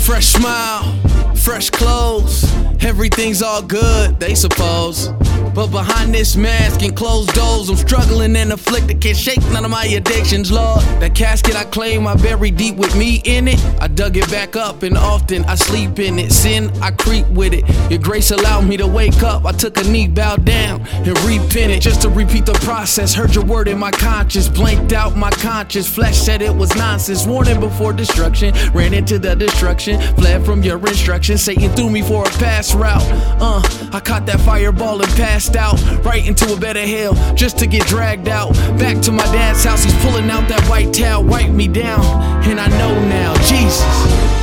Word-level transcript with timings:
Fresh 0.00 0.32
smile, 0.32 0.82
fresh 1.40 1.70
clothes, 1.70 2.44
everything's 2.84 3.42
all 3.42 3.62
good, 3.62 4.20
they 4.20 4.34
suppose. 4.34 5.08
But 5.54 5.68
behind 5.68 6.14
this 6.14 6.36
mask 6.36 6.82
and 6.82 6.94
closed 6.96 7.32
doors, 7.32 7.68
I'm 7.68 7.76
struggling 7.76 8.36
and 8.36 8.52
afflicted. 8.52 9.00
Can't 9.00 9.16
shake 9.16 9.42
none 9.50 9.64
of 9.64 9.70
my 9.70 9.84
addictions, 9.84 10.52
Lord. 10.52 10.80
That 11.00 11.14
casket 11.14 11.56
I 11.56 11.64
claim 11.64 12.06
I 12.06 12.14
bury 12.14 12.52
deep 12.52 12.76
with 12.76 12.96
me 12.96 13.20
in 13.24 13.48
it. 13.48 13.58
I 13.80 13.88
dug 13.88 14.16
it 14.16 14.30
back 14.30 14.54
up 14.54 14.84
and 14.84 14.96
often 14.96 15.44
I 15.46 15.56
sleep 15.56 15.98
in 15.98 16.18
it. 16.18 16.30
Sin, 16.30 16.70
I 16.80 16.92
creep 16.92 17.26
with 17.28 17.52
it. 17.52 17.64
Your 17.90 17.98
grace 17.98 18.30
allowed 18.30 18.68
me 18.68 18.76
to 18.76 18.86
wake 18.86 19.22
up. 19.24 19.44
I 19.44 19.52
took 19.52 19.76
a 19.78 19.82
knee, 19.82 20.06
bow 20.06 20.36
down, 20.36 20.86
and 20.88 21.18
repent 21.20 21.72
it. 21.72 21.80
Just 21.80 22.02
to 22.02 22.08
repeat 22.08 22.46
the 22.46 22.52
process. 22.54 23.12
Heard 23.12 23.34
your 23.34 23.44
word 23.44 23.66
in 23.66 23.78
my 23.78 23.90
conscience, 23.90 24.48
blanked 24.48 24.92
out 24.92 25.16
my 25.16 25.30
conscience. 25.30 25.88
Flesh 25.88 26.16
said 26.16 26.42
it 26.42 26.54
was 26.54 26.74
nonsense. 26.76 27.26
Warning 27.26 27.58
before 27.58 27.92
destruction. 27.92 28.54
Ran 28.72 28.94
into 28.94 29.18
the 29.18 29.34
destruction, 29.34 30.00
fled 30.14 30.44
from 30.44 30.62
your 30.62 30.78
instructions. 31.30 31.60
Satan 31.60 31.76
threw 31.76 31.90
me 31.90 32.02
for 32.02 32.22
a 32.22 32.30
pass 32.38 32.74
route. 32.74 33.02
Uh, 33.40 33.62
I 33.92 34.00
caught 34.00 34.26
that 34.26 34.40
fireball 34.40 35.02
and 35.02 35.10
passed 35.12 35.56
out 35.56 35.80
right 36.04 36.26
into 36.26 36.52
a 36.52 36.58
bed 36.58 36.76
of 36.76 36.88
hell 36.88 37.34
just 37.34 37.58
to 37.58 37.66
get 37.66 37.86
dragged 37.86 38.28
out. 38.28 38.54
Back 38.78 39.00
to 39.02 39.12
my 39.12 39.24
dad's 39.24 39.64
house, 39.64 39.84
he's 39.84 39.94
pulling 40.04 40.30
out 40.30 40.48
that 40.48 40.62
white 40.68 40.92
towel, 40.92 41.24
wipe 41.24 41.50
me 41.50 41.68
down. 41.68 42.04
And 42.44 42.60
I 42.60 42.68
know 42.68 42.94
now, 43.08 43.34
Jesus, 43.46 44.39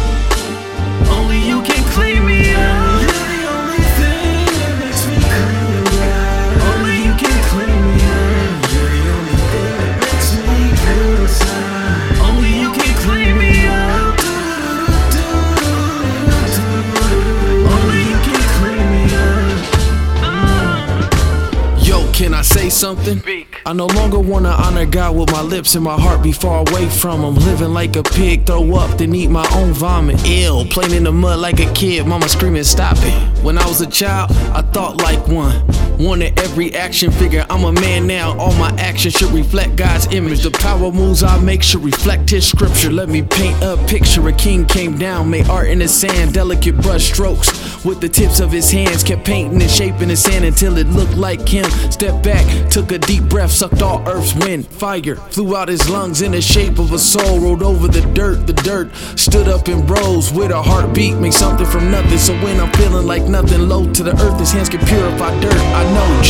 say 22.70 22.88
something? 22.88 23.22
I 23.66 23.74
no 23.74 23.86
longer 23.88 24.20
wanna 24.20 24.50
honor 24.50 24.86
God 24.86 25.16
with 25.16 25.32
my 25.32 25.42
lips 25.42 25.76
and 25.76 25.84
my 25.84 26.00
heart 26.00 26.24
be 26.24 26.32
far 26.32 26.66
away 26.68 26.90
from 26.90 27.22
Him. 27.22 27.36
Living 27.36 27.74
like 27.74 27.96
a 27.96 28.04
pig, 28.04 28.46
throw 28.46 28.76
up, 28.76 28.98
then 28.98 29.14
eat 29.16 29.30
my 29.30 29.48
own 29.56 29.74
vomit. 29.74 30.20
Ill, 30.26 30.66
playing 30.66 30.94
in 30.94 31.04
the 31.04 31.12
mud 31.12 31.40
like 31.40 31.60
a 31.60 31.72
kid, 31.74 32.06
mama 32.08 32.28
screaming, 32.30 32.64
stop 32.64 32.98
it. 33.00 33.44
When 33.44 33.58
I 33.58 33.66
was 33.68 33.82
a 33.82 33.88
child, 33.88 34.32
I 34.54 34.62
thought 34.62 34.98
like 35.02 35.28
one. 35.28 35.56
Wanted 36.00 36.40
every 36.40 36.76
action 36.76 37.12
figure. 37.12 37.46
I'm 37.50 37.64
a 37.64 37.72
man 37.72 38.06
now, 38.06 38.38
all 38.38 38.54
my 38.54 38.70
actions 38.78 39.16
should 39.16 39.32
reflect 39.32 39.76
God's 39.76 40.06
image. 40.14 40.44
The 40.44 40.52
power 40.52 40.92
moves 40.92 41.24
I 41.24 41.40
make 41.40 41.64
should 41.64 41.84
reflect 41.84 42.30
His 42.30 42.48
scripture. 42.48 42.92
Let 42.92 43.10
me 43.10 43.24
paint 43.24 43.62
a 43.64 43.78
picture. 43.88 44.28
A 44.28 44.34
king 44.34 44.66
came 44.66 44.98
down, 44.98 45.30
made 45.30 45.50
art 45.50 45.70
in 45.70 45.80
the 45.80 45.88
sand, 45.88 46.34
delicate 46.34 46.78
brush 46.78 47.06
strokes 47.06 47.84
with 47.84 48.00
the 48.00 48.10
tips 48.10 48.40
of 48.40 48.52
his 48.52 48.70
hands. 48.70 49.04
Kept 49.04 49.26
painting 49.26 49.62
and 49.62 49.72
shaping 49.72 50.10
the 50.10 50.16
sand 50.16 50.46
until 50.46 50.78
it 50.78 50.88
looked 50.88 51.16
like 51.16 51.48
him. 51.48 51.66
Stepped 51.90 52.24
back, 52.24 52.70
took 52.70 52.92
a 52.92 53.00
deep 53.00 53.24
breath, 53.24 53.52
sucked 53.52 53.82
all 53.82 54.08
earth's 54.08 54.36
wind. 54.36 54.68
Fire 54.68 55.16
flew 55.16 55.56
out 55.56 55.68
his 55.68 55.90
lungs 55.90 56.22
in 56.22 56.34
the 56.34 56.42
shape 56.42 56.78
of 56.78 56.94
a 56.94 57.00
soul. 57.00 57.40
Rolled 57.40 57.64
over 57.64 57.88
the 57.88 58.02
dirt, 58.14 58.46
the 58.46 58.54
dirt 58.54 58.94
stood 59.16 59.48
up 59.48 59.68
and 59.68 59.90
rose 59.90 60.32
with 60.32 60.52
a 60.52 60.62
heartbeat. 60.62 61.16
Make 61.16 61.34
something 61.34 61.66
from 61.66 61.90
nothing. 61.90 62.20
So 62.20 62.34
when 62.44 62.60
I'm 62.60 62.72
feeling 62.74 63.08
like 63.08 63.24
nothing, 63.24 63.68
low 63.68 63.92
to 63.94 64.04
the 64.04 64.12
earth, 64.12 64.40
his 64.40 64.52
hands 64.52 64.70
can 64.70 64.86
purify 64.86 65.40
dirt. 65.40 65.54
I 65.54 65.87
know 65.94 66.22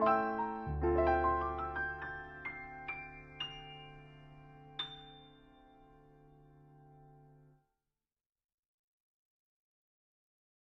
Thank 0.00 0.39